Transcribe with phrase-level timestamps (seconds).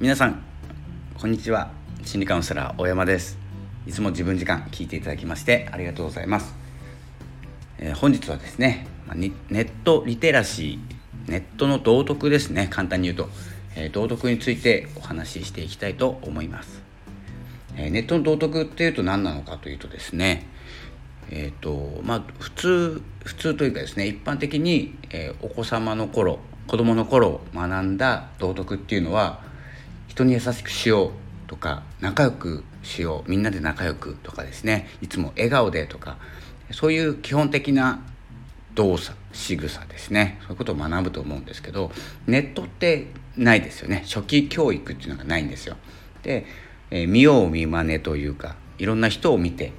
[0.00, 0.42] 皆さん
[1.20, 1.70] こんにちは。
[2.04, 3.36] 心理カウンセラー大山です。
[3.86, 6.54] いつも自分時間聞いていただきましてありがとうございます、
[7.76, 12.68] えー、本日はですねネットリテラシーネットの道徳ですね。
[12.70, 13.28] 簡単に言うと、
[13.76, 16.80] えー、道徳についてお話ししていきたいと思います、
[17.76, 20.46] えー、ネットの道徳っていうと何なのかというとですね
[21.28, 29.49] えーとまあ、普通普通というかですね一般的に、え、お子様の頃子供の頃学んだ道徳っていうのは
[30.10, 31.10] 人に優しくしよう
[31.46, 36.18] とか仲良くしようみんなで仲良くとかですねいつも笑顔でとか
[36.72, 38.00] そういう基本的な
[38.74, 41.92] 動作仕草ですねそういうことを学ぶと思うんですけど
[42.26, 43.06] ネットって
[43.36, 45.76] ないですよね初期教育っていうのがないんですよ。
[46.24, 46.44] で、
[46.90, 49.72] えー、見よう見まねというかいろんな人を見て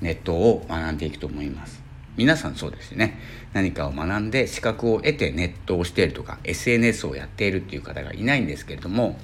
[0.00, 1.82] ネットを学んでいくと思います。
[2.16, 3.18] 皆さんそうですね
[3.52, 9.16] 何かを学んで資格を得てネットをしているとか SNS をやっているっていう方がいないんですけれども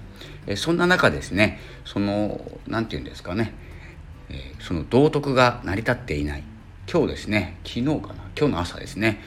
[0.47, 3.53] えそんな中ですねその何て言うんですかね
[4.31, 6.43] えその道徳が成り立っていない
[6.91, 9.21] 今日ですね昨日かな今日の朝ですね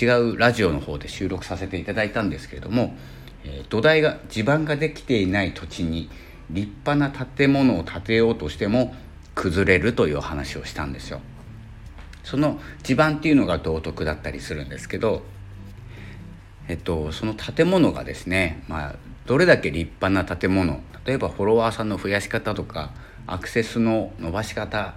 [0.00, 2.96] 違うラジオの方で収録させていただいたんですけれども
[3.44, 6.10] え土台が地盤ができていない土地に
[6.50, 8.94] 立派な建物を建てようとしても
[9.34, 11.20] 崩れるという話をしたんですよ。
[12.24, 15.22] その地盤っていうのが道徳だったりするんですけど、
[16.70, 18.94] えっと、その建物がですね、まあ、
[19.26, 22.92] どれだけ立派な建物例えばフォロワーさんの増やし方とか
[23.26, 24.94] アクセスの伸ばし方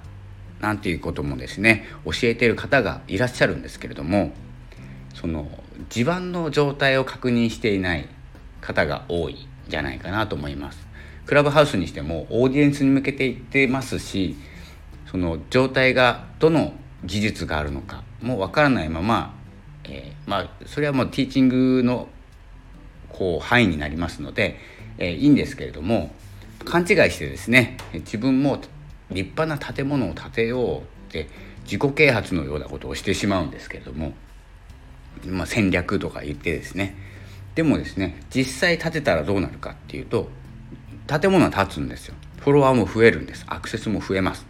[0.59, 4.33] なんていうこともですね教えている方がいらっしゃるんですけれども
[5.15, 5.49] その
[5.89, 8.07] 地盤の状態を確認していない
[8.61, 10.87] 方が多いんじゃないかなと思います。
[11.25, 14.35] クラブハウスにしてもオーディエンスに向けていってますし
[15.09, 19.33] その状態がどの技術があるのかもわからないまま、
[19.93, 22.07] えー、まあそれはもうティーチングの
[23.09, 24.57] こう範囲になりますので、
[24.97, 26.11] えー、いいんですけれども
[26.65, 28.59] 勘違いしてですね自分も
[29.11, 31.29] 立派な建物を建てようって
[31.65, 34.13] 自己啓発のようなことをしてしまうんですけれども、
[35.27, 36.95] まあ、戦略とか言ってですね。
[37.53, 40.27] でもですね実際建てたらどうなるかっていうと
[41.05, 42.15] 建物は建つんですよ。
[42.39, 43.45] フォロワーも増えるんです。
[43.47, 44.45] アクセスも増えます。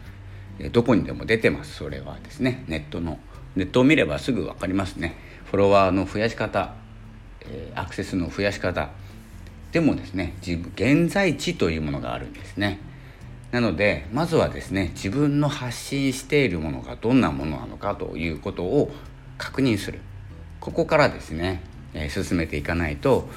[0.71, 1.75] どこにでも出てます。
[1.75, 3.19] それはですねネットの
[3.55, 5.15] ネットを見ればすぐ分かりますね。
[5.45, 6.73] フォロワーの増やし方
[7.75, 8.89] アクセスの増やし方。
[9.71, 10.71] でもですね自分
[11.05, 12.79] 現在地というものがあるんですね。
[13.51, 18.91] なのでまずはですね自分の発信しているものがどんなものなのかということを
[19.37, 19.99] 確認する。
[20.59, 21.61] ここからですね、
[21.93, 23.29] え、進めていかないと、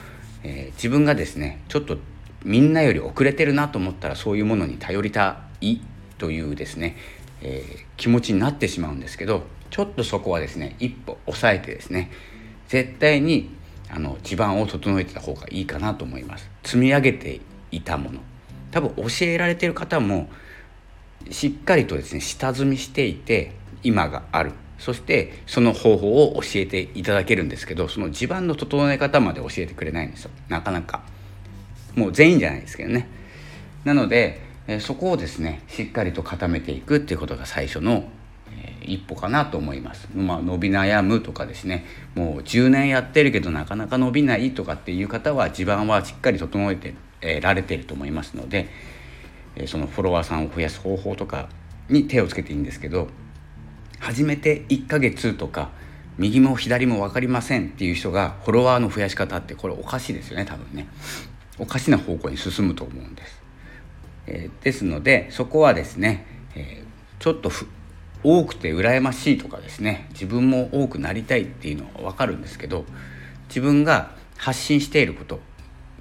[0.44, 1.98] え、自分がですねちょっと
[2.44, 5.80] みんなより遅れてるなと思ったらそういうものに頼りたい
[6.18, 6.96] というですね、
[7.42, 12.10] えー、気持ちになってしまうんですけどちょっとそこはですね一歩抑えてですね
[12.68, 13.50] 絶対に
[13.90, 16.50] あの地盤を整えてた方がいいかなと思います。
[16.64, 17.40] 積み上げて
[17.70, 18.20] いたもの。
[18.70, 20.28] 多分教えられてる方も
[21.30, 24.52] しっかりとですね下積みしていて今がある。
[24.78, 30.30] そしてその方法を教えていただけるんですけどその地盤の整え方まで教えてくれないんですよ。
[30.48, 31.02] なかなか。
[31.94, 33.08] もう全員じゃないですけどね。
[33.84, 34.42] なので
[34.80, 38.08] そこをですねしっかりと固めていくっていうことが最初の、
[38.86, 40.08] 一歩かなと思います。
[40.14, 41.84] まあ、伸び悩むとかですね。
[42.14, 48.68] もう10年やってるけどなかなか伸びないとかっていう方は地盤はしっかり整えて、えられてると思いますので、
[49.56, 51.48] えそのフォロワーさんを増やす方法とか
[51.88, 53.08] に手をつけていいんですけど
[53.98, 55.70] 初めて1ヶ月とか
[56.18, 60.88] 右も左も分かりませんっていう人がフォロワーの増やし方ってこれおかしいですよね多分ね。
[61.58, 63.42] おかしな方向に進むと思うんです。
[64.26, 67.50] えー、ですのでそこはですね、えー、ちょっと
[68.22, 72.84] 多くて羨ましいとかですね自分も多くなりたいっていうのは分かるんですけど
[73.48, 75.40] 自分が発信していること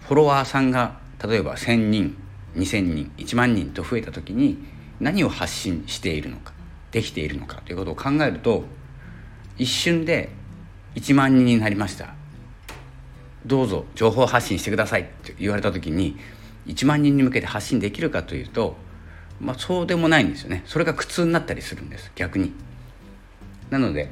[0.01, 2.17] フォロワーさんが例えば1,000人
[2.55, 4.57] 2,000人1万人と増えた時に
[4.99, 6.53] 何を発信しているのか
[6.91, 8.63] できているのかということを考えると
[9.57, 10.29] 一瞬で
[10.95, 12.15] 1万人になりました。
[13.45, 16.17] どうぞ情報発信してくださいって言われた時に
[16.67, 18.75] 1万人に向けて発信できるかというと、
[19.39, 22.53] まあ、そうでもないんですよねそれが苦痛になったりするんです逆に。
[23.69, 24.09] なので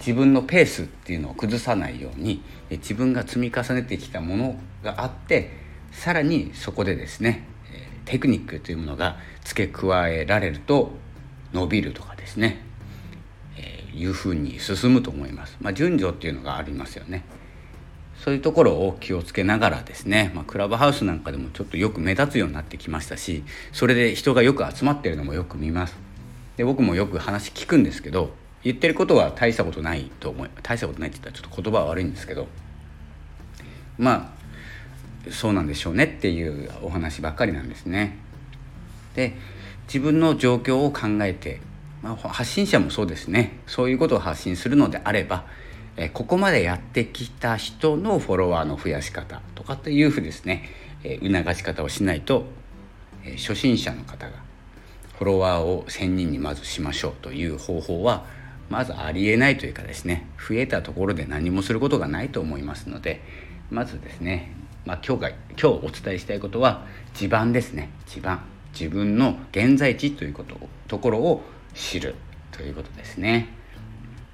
[0.00, 5.50] 自分のペースっていうのを崩さないように自分が積み重ねてきたものがあって
[5.92, 7.46] さらにそこでですね
[8.08, 10.92] テクニックというものが付け加えられると
[11.52, 12.62] 伸びるとかですね、
[13.56, 15.58] えー、いうふうに進むと思います。
[15.60, 17.24] まあ、順序っていうのがありますよね。
[18.18, 25.96] そういうところを気をつけながらですね、まあ、クラブハウスなんかでもちょっとよく目立つようになってきましたしそれで人がよく集まってるのもよく見ます
[26.56, 28.30] で僕もよく話聞くんですけど
[28.64, 32.48] 言ってることは大したことないと思い大したことないって言ったらちょっと言葉は悪いんですけど
[33.96, 38.18] まあそうなんでしょうねっていうお話ばっかりなんですね。
[39.14, 39.34] で
[39.86, 41.60] 自分の状況を考えて、
[42.02, 45.44] まあ、発信者もそうですねそういうことを発信するのであれば
[45.98, 50.70] えここまでやってきた人のフォロワーの増やし方とかっていうふうですね、
[51.02, 52.46] え促し方をしないと、
[53.24, 54.36] え初心者の方が
[55.18, 58.24] フォロワーを1,000人にまずしましょうという方法は
[58.70, 63.22] まずありえないというかですね増えたところで何もすることがないと思いますので
[63.70, 64.52] まずですね、
[64.84, 67.90] まあ、今日が今日お伝えしたいことは地盤ですね。
[68.06, 68.40] 地盤。
[68.78, 70.56] 自分の現在地ということ
[70.86, 71.42] ところを
[71.74, 72.14] 知る
[72.52, 73.48] ということですね。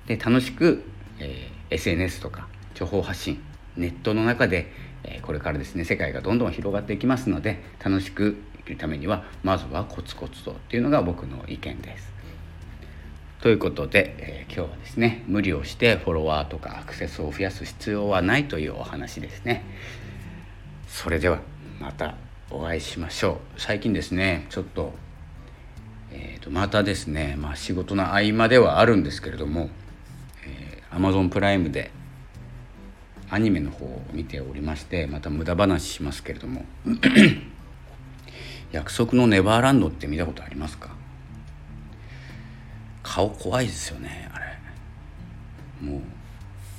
[0.06, 0.84] で楽しく、
[1.18, 3.42] えー、SNS とか情報発信
[3.76, 4.70] ネットの中で、
[5.22, 12.14] これからですね世界がどんどん広がっていきますので楽しく生きるためにはまずはコツコツとっていうのが僕の意見です。
[13.40, 19.64] ということで、えー、今日はですね無理をしてフォロワーとかアクセスを増やす必要はないというお話ですね。
[20.88, 21.40] それでは
[21.78, 22.14] また
[22.50, 24.92] お会いしましょう最近ですねちょっと,、
[26.12, 29.68] えー、とまたですね、まあ、仕事の合間ではあるんですけれども、
[30.94, 31.90] Amazon プライムで
[33.30, 36.64] アニメの方を見ておりましてまた無駄話しますけれども。
[38.72, 40.90] 約束のネバーランドって見たことありますか？
[43.04, 44.46] 顔怖いですよねあれ。
[45.80, 46.00] もう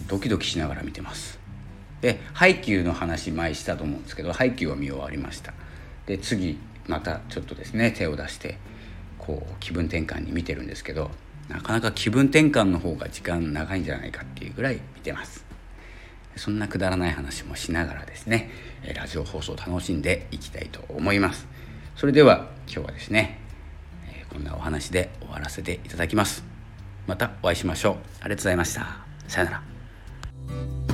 [0.08, 1.40] ドキドキしながら見てます。
[2.02, 5.54] でハイキューの話前したと思うんですけどハイキューは見終わりました。
[6.06, 6.58] で次
[6.88, 8.58] またちょっとですね手を出して
[9.18, 11.12] こう気分転換に見てるんですけど
[11.50, 15.46] なかなか気分転換の方が時間長いんじゃないかっていうぐらい見てます。
[16.36, 18.52] そんなくだらない話もしながらですね
[18.94, 21.48] ラジオ放送を楽しんでいきたいと思います。
[21.96, 23.40] それでは今日はですね
[24.30, 26.44] こんなお話で終わらせていただきます。
[27.08, 27.96] またお会いしましょう。
[28.22, 28.98] ありがとうございました。
[29.28, 30.85] さよなら。